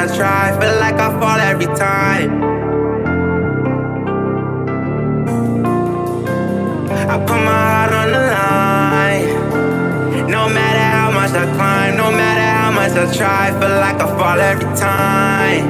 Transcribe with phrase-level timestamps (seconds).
[0.00, 0.56] I try.
[0.60, 2.30] Feel like I fall every time.
[7.10, 10.30] I put my heart on the line.
[10.36, 14.08] No matter how much I climb, no matter how much I try, feel like I
[14.18, 15.64] fall every time.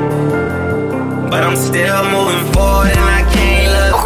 [1.31, 3.58] But I'm still moving forward and I can't.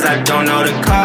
[0.00, 0.97] Cause I don't know the cause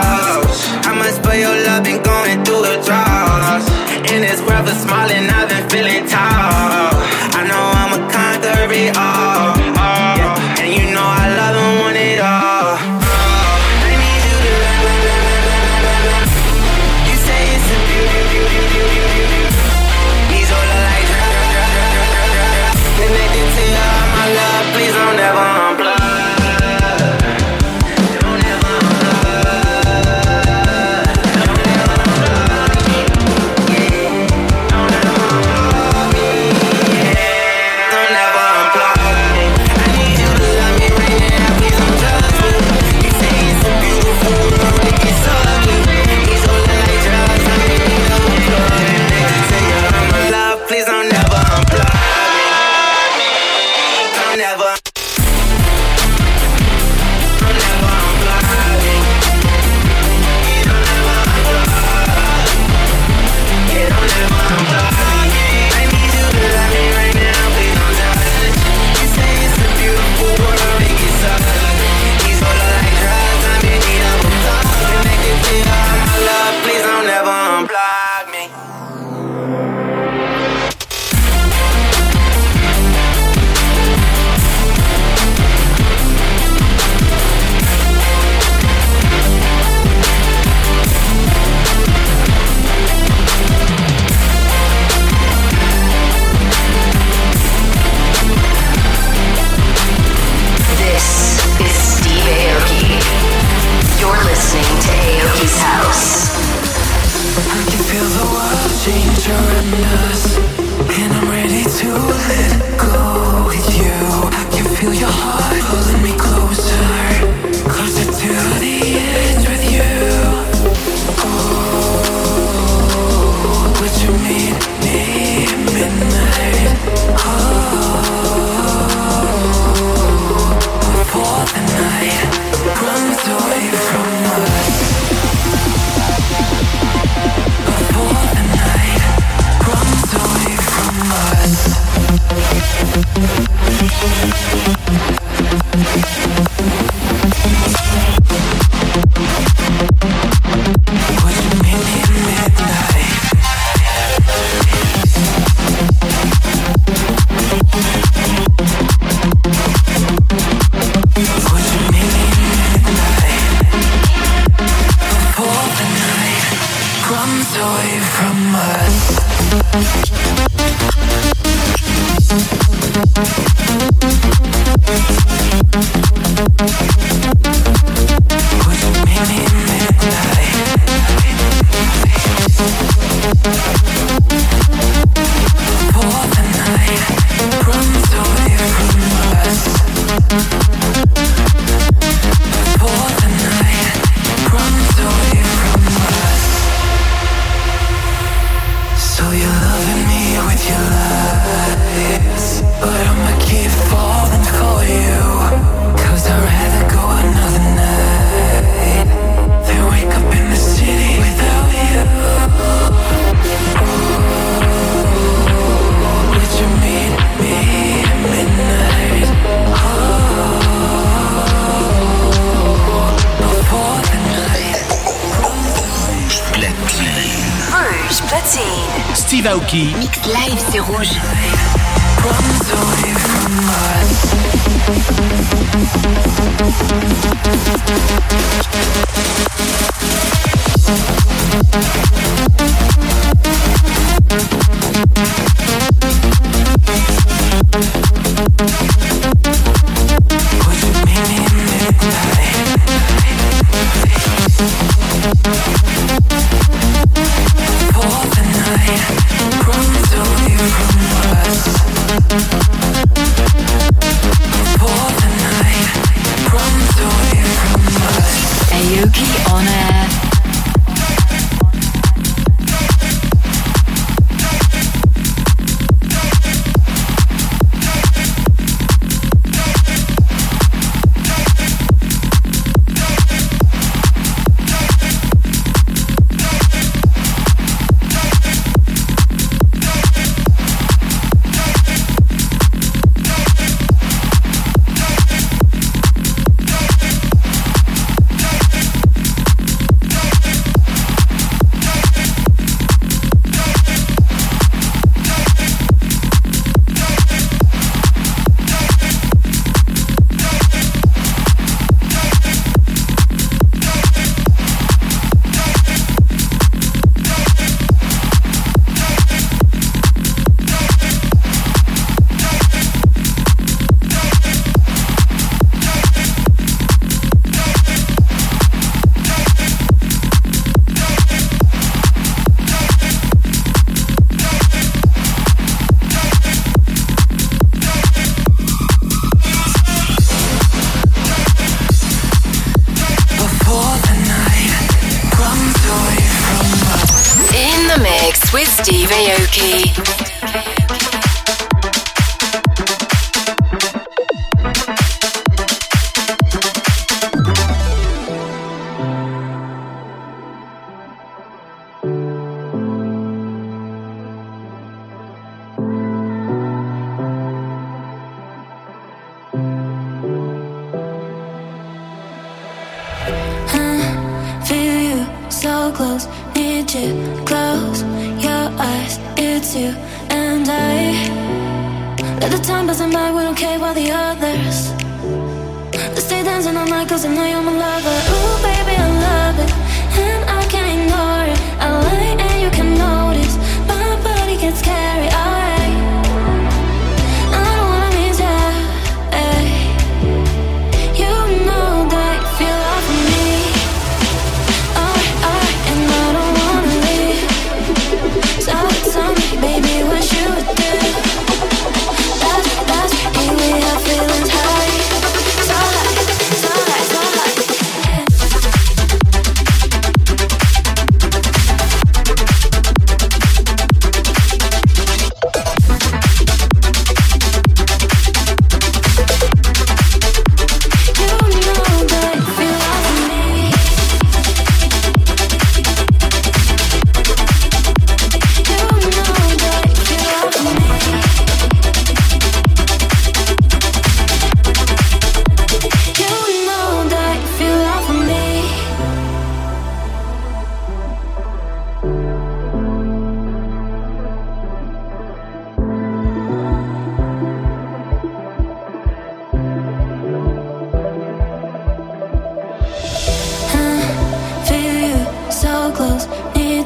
[349.45, 350.42] Suzuki.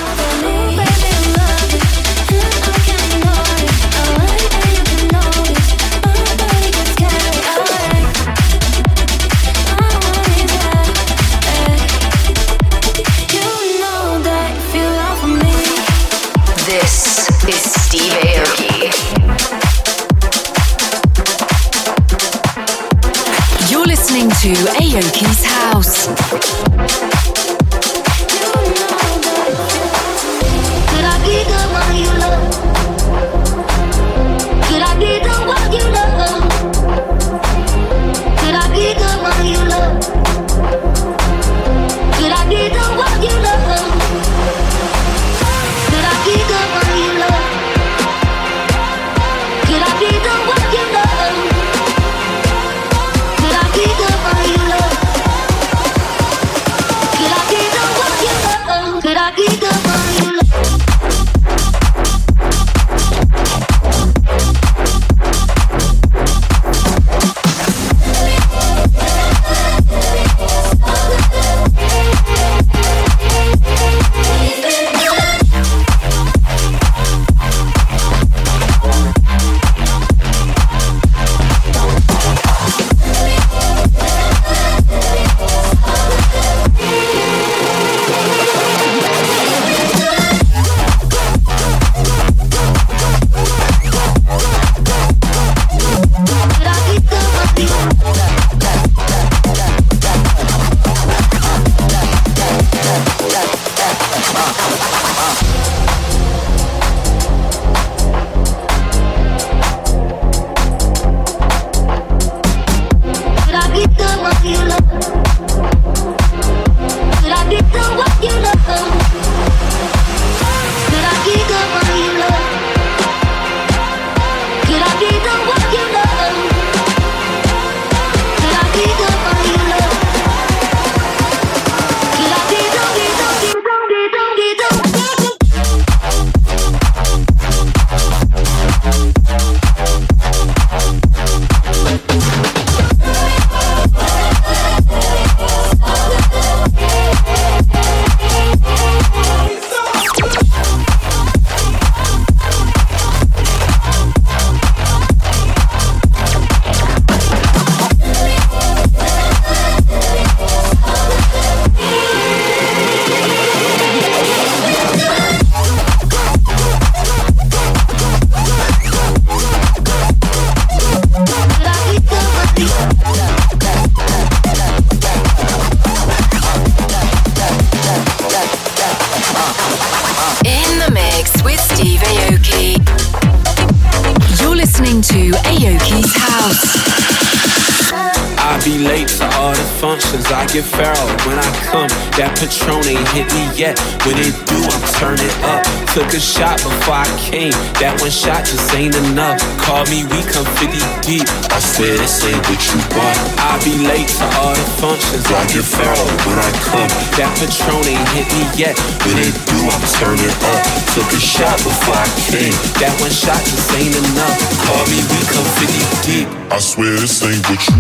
[192.18, 193.78] That Patron ain't hit me yet.
[194.02, 195.62] When it do, I'm turning up.
[195.94, 197.54] Took a shot before I came.
[197.78, 199.38] That one shot just ain't enough.
[199.62, 201.30] Call me, we come 50 deep.
[201.54, 203.22] I said this ain't what you want.
[203.38, 205.30] I be late to all the functions.
[205.30, 206.90] Like your pharaoh when I come.
[207.22, 208.74] That Patron ain't hit me yet.
[209.06, 210.62] When it do, I'm turning up.
[210.98, 212.56] Took a shot before I came.
[212.82, 214.42] That one shot just ain't enough.
[214.66, 216.28] Call me, we come 50 deep.
[216.50, 217.78] I swear this ain't what you.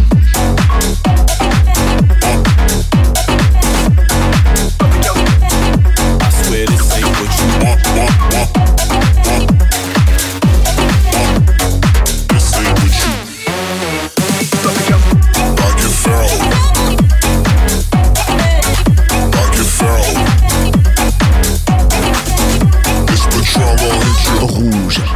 [2.22, 2.57] Uh.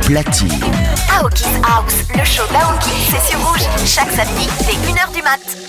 [0.05, 0.49] platine.
[1.19, 3.59] Aoki's House, le show d'Aoki, c'est sur Rouge.
[3.85, 5.60] Chaque samedi, c'est 1h du mat'.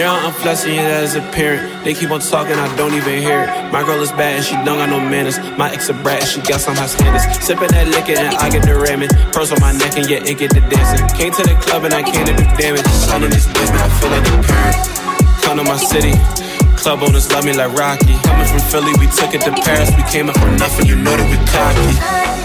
[0.00, 1.84] Now I'm flexing it as a parent.
[1.84, 3.48] They keep on talking, I don't even hear it.
[3.70, 5.38] My girl is bad and she don't got no manners.
[5.58, 7.26] My ex a brat and she got some high standards.
[7.44, 9.10] Sipping that liquor and I get the ramming.
[9.30, 11.06] Pearls on my neck and yeah, it get the dancing.
[11.18, 12.82] Came to the club and I came to do damage.
[12.86, 15.44] Son in this business, I feel like the parents.
[15.44, 16.48] Come to my city.
[16.80, 18.16] Club owners love me like Rocky.
[18.24, 19.92] Coming from Philly, we took it to Paris.
[19.92, 21.92] We came up from nothing, you know that we cocky.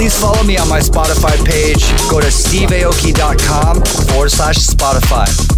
[0.08, 1.82] please follow me on my Spotify page.
[2.08, 5.57] Go to steveaoki.com forward slash Spotify.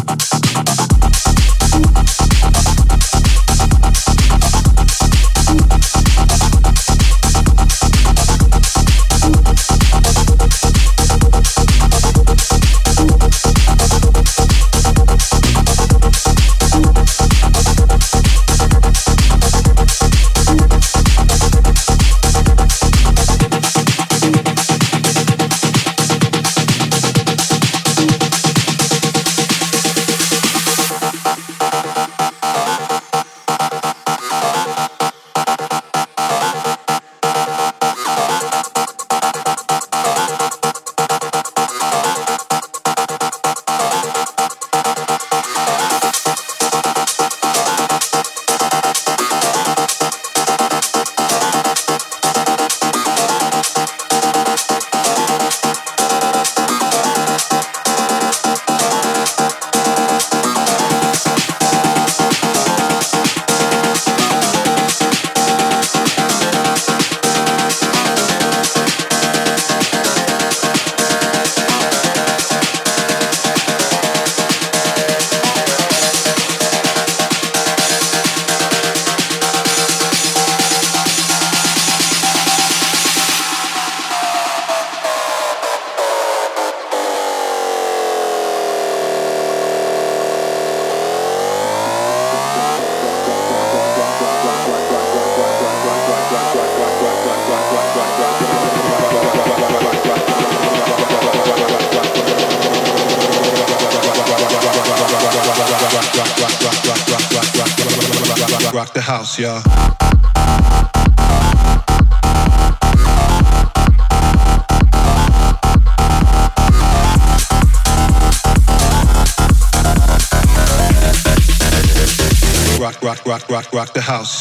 [123.65, 124.40] rock, rock the house.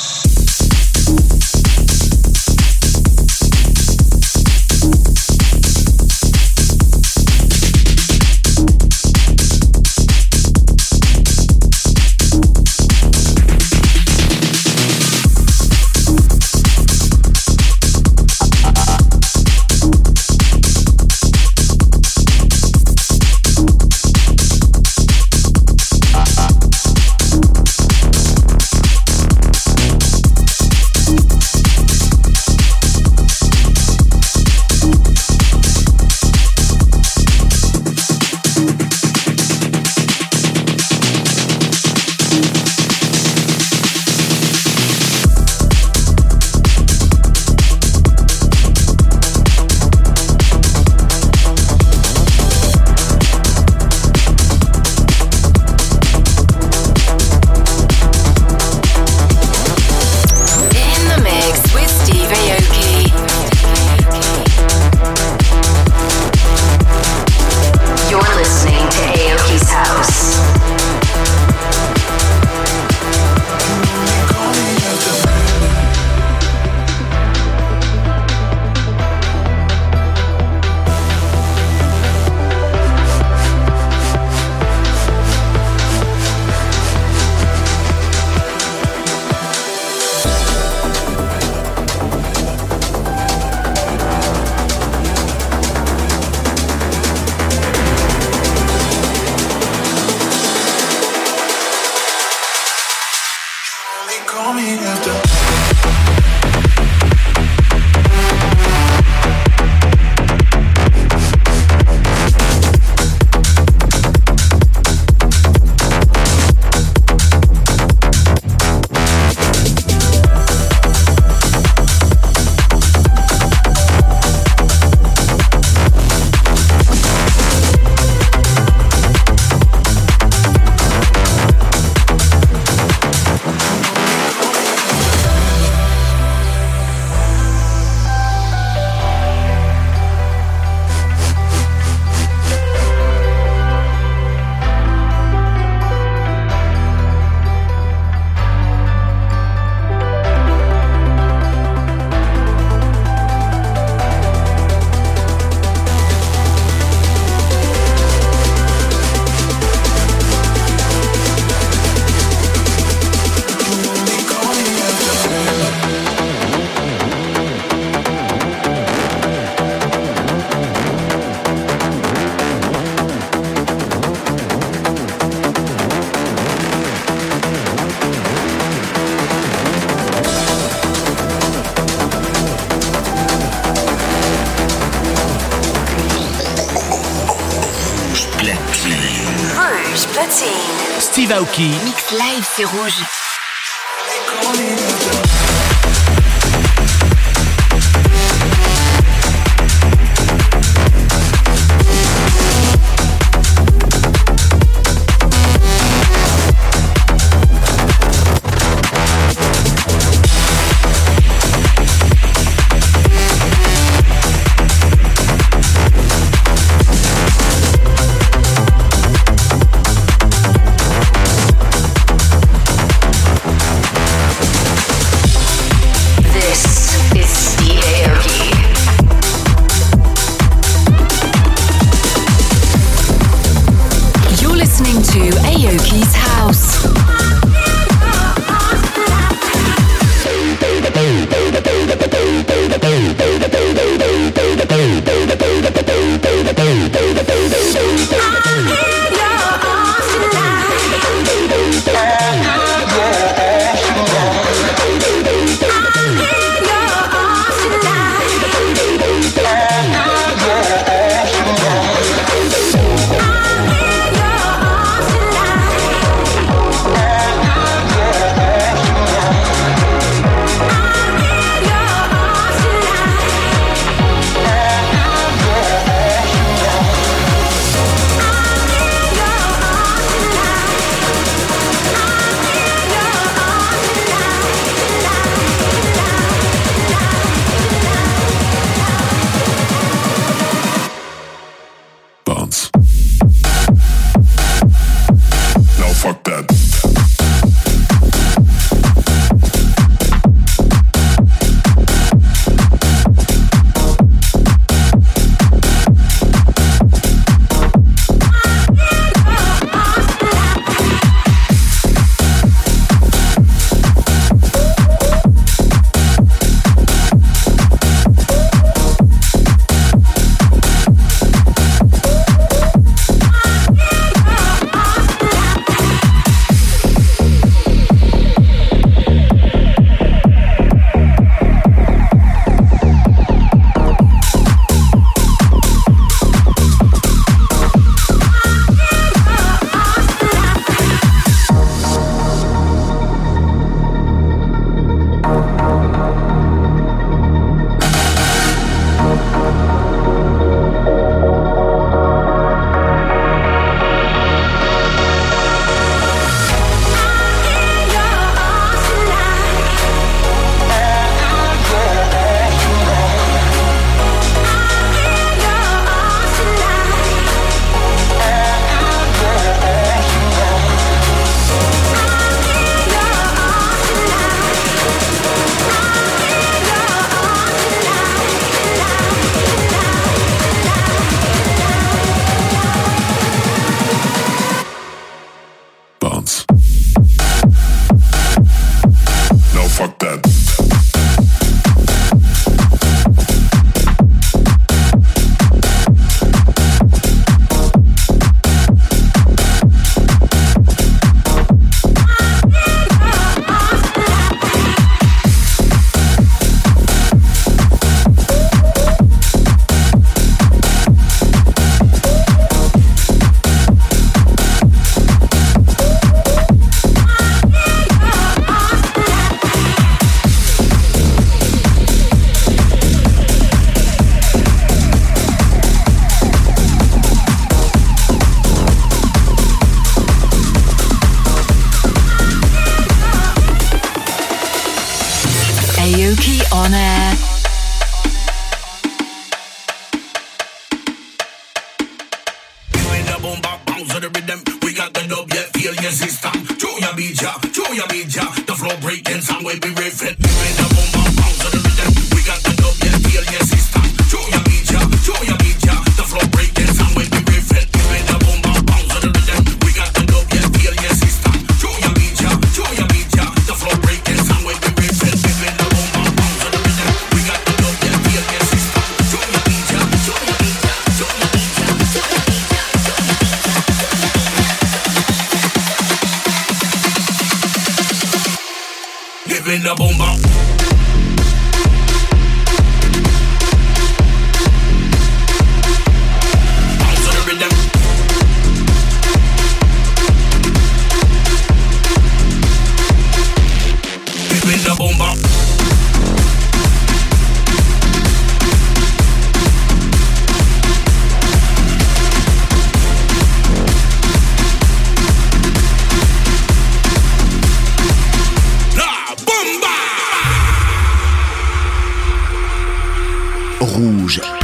[192.63, 193.01] c'est rouge.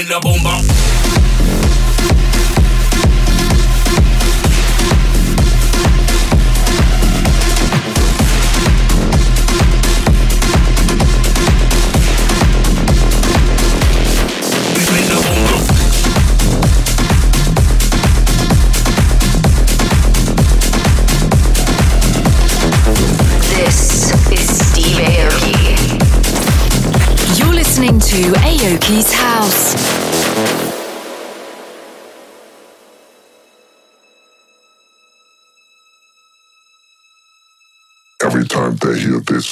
[0.00, 0.79] in the boom bop.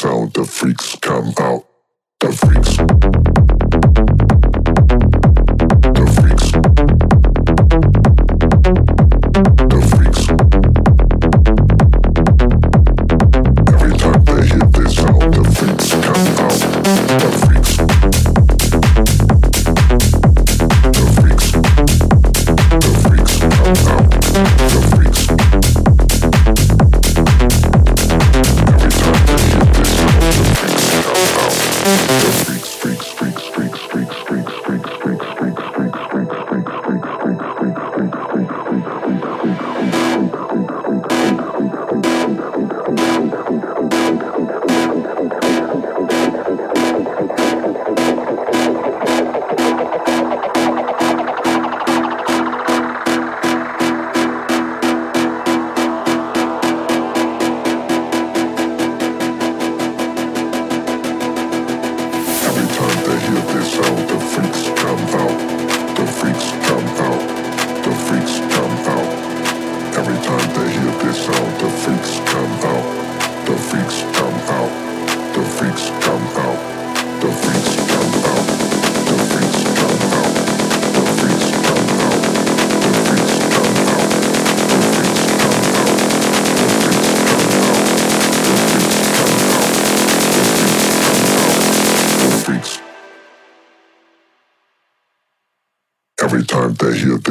[0.03, 1.65] sound, the freaks come out,
[2.21, 3.48] the freaks.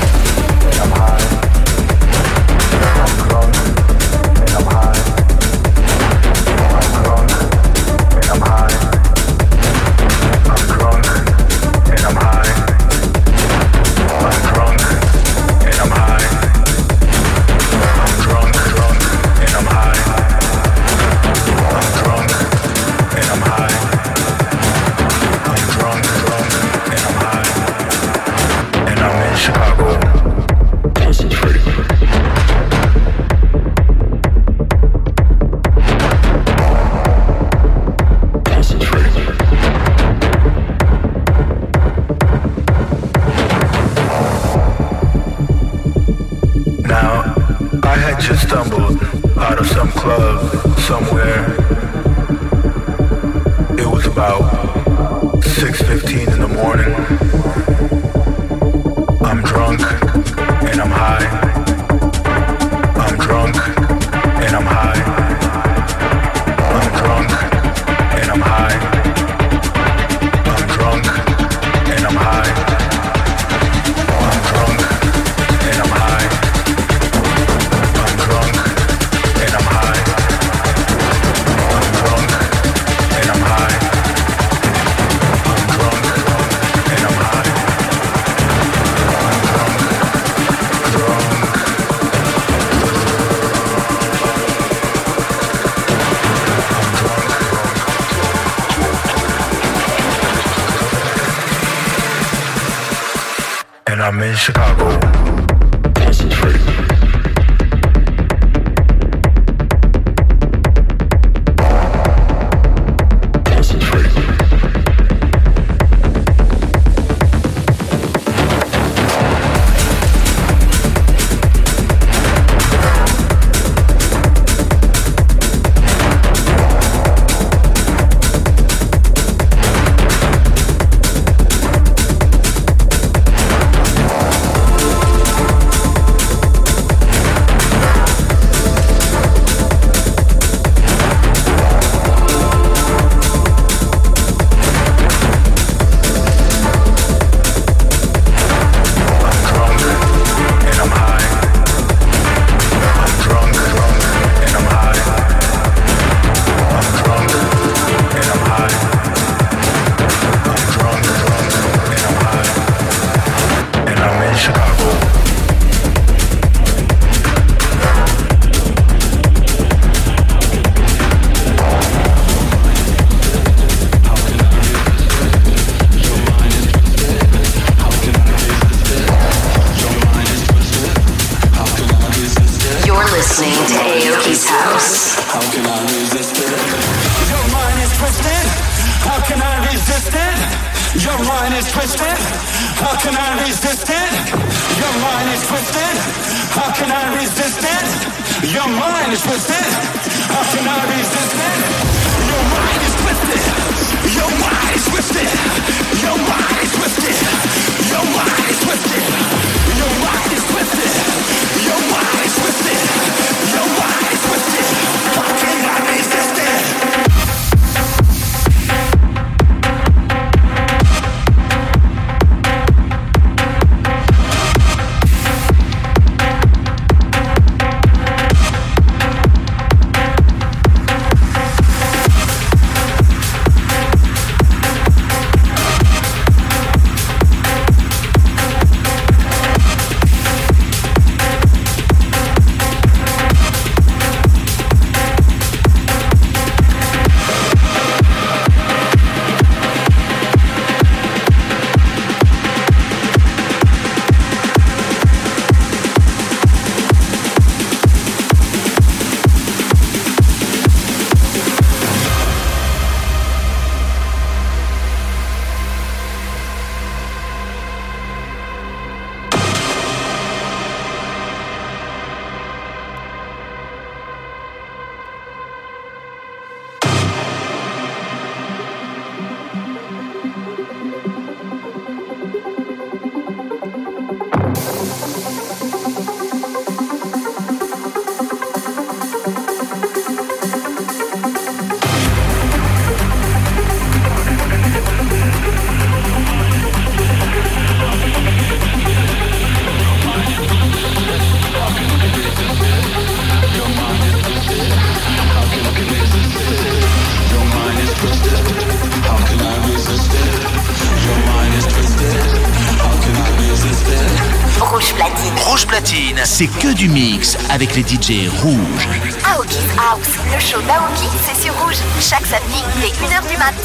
[316.73, 318.87] du mix avec les DJ rouges.
[319.25, 321.75] Aoki House, le show d'Aoki, c'est sur rouge.
[321.99, 323.55] Chaque samedi, dès 1h du mat.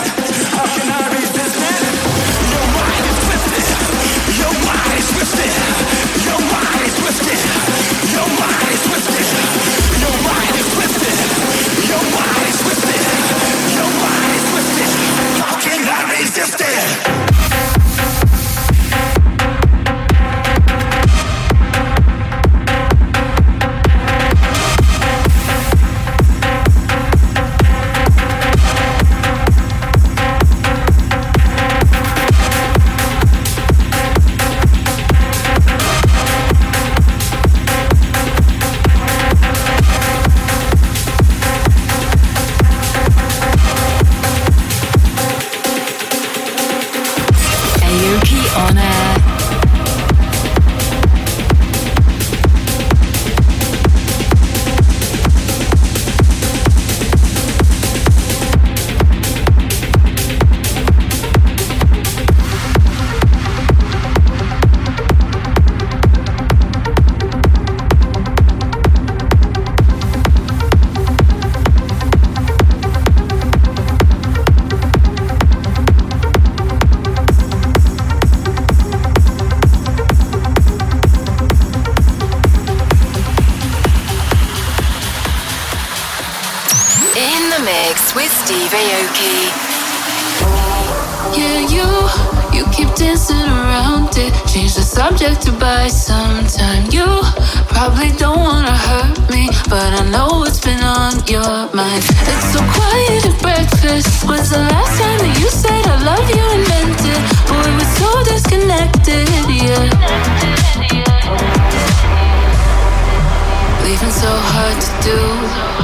[114.25, 115.84] so hard to